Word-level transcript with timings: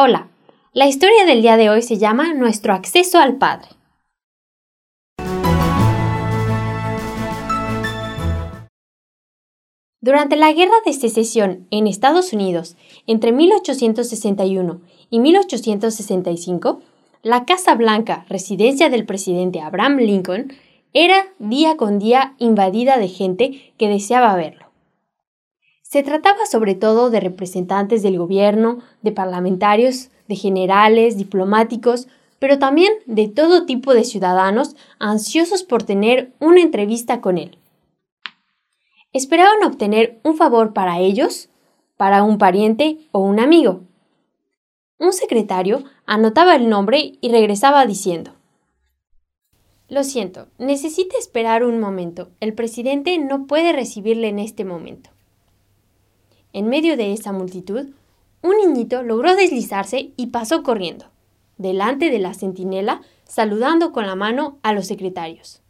Hola, 0.00 0.28
la 0.74 0.86
historia 0.86 1.26
del 1.26 1.42
día 1.42 1.56
de 1.56 1.70
hoy 1.70 1.82
se 1.82 1.98
llama 1.98 2.32
Nuestro 2.32 2.72
acceso 2.72 3.18
al 3.18 3.36
Padre. 3.36 3.66
Durante 10.00 10.36
la 10.36 10.52
Guerra 10.52 10.76
de 10.86 10.92
Secesión 10.92 11.66
en 11.72 11.88
Estados 11.88 12.32
Unidos 12.32 12.76
entre 13.08 13.32
1861 13.32 14.80
y 15.10 15.18
1865, 15.18 16.80
la 17.24 17.44
Casa 17.44 17.74
Blanca, 17.74 18.24
residencia 18.28 18.90
del 18.90 19.04
presidente 19.04 19.60
Abraham 19.60 19.96
Lincoln, 19.96 20.52
era 20.92 21.26
día 21.40 21.76
con 21.76 21.98
día 21.98 22.36
invadida 22.38 22.98
de 22.98 23.08
gente 23.08 23.72
que 23.76 23.88
deseaba 23.88 24.36
verlo. 24.36 24.67
Se 25.88 26.02
trataba 26.02 26.44
sobre 26.44 26.74
todo 26.74 27.08
de 27.08 27.18
representantes 27.18 28.02
del 28.02 28.18
gobierno, 28.18 28.80
de 29.00 29.10
parlamentarios, 29.10 30.10
de 30.28 30.36
generales, 30.36 31.16
diplomáticos, 31.16 32.08
pero 32.38 32.58
también 32.58 32.92
de 33.06 33.26
todo 33.26 33.64
tipo 33.64 33.94
de 33.94 34.04
ciudadanos 34.04 34.76
ansiosos 34.98 35.62
por 35.62 35.82
tener 35.82 36.34
una 36.40 36.60
entrevista 36.60 37.22
con 37.22 37.38
él. 37.38 37.56
Esperaban 39.14 39.64
obtener 39.64 40.20
un 40.24 40.36
favor 40.36 40.74
para 40.74 40.98
ellos, 40.98 41.48
para 41.96 42.22
un 42.22 42.36
pariente 42.36 42.98
o 43.10 43.20
un 43.20 43.40
amigo. 43.40 43.80
Un 44.98 45.14
secretario 45.14 45.84
anotaba 46.04 46.54
el 46.54 46.68
nombre 46.68 47.12
y 47.22 47.30
regresaba 47.30 47.86
diciendo 47.86 48.32
Lo 49.88 50.04
siento, 50.04 50.48
necesita 50.58 51.16
esperar 51.16 51.64
un 51.64 51.80
momento. 51.80 52.28
El 52.40 52.52
presidente 52.52 53.16
no 53.16 53.46
puede 53.46 53.72
recibirle 53.72 54.28
en 54.28 54.38
este 54.38 54.66
momento. 54.66 55.08
En 56.52 56.68
medio 56.68 56.96
de 56.96 57.12
esa 57.12 57.32
multitud, 57.32 57.90
un 58.42 58.56
niñito 58.56 59.02
logró 59.02 59.34
deslizarse 59.34 60.12
y 60.16 60.28
pasó 60.28 60.62
corriendo, 60.62 61.06
delante 61.56 62.10
de 62.10 62.18
la 62.18 62.34
centinela, 62.34 63.02
saludando 63.24 63.92
con 63.92 64.06
la 64.06 64.14
mano 64.14 64.58
a 64.62 64.72
los 64.72 64.86
secretarios. 64.86 65.60